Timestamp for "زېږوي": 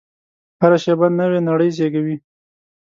1.77-2.15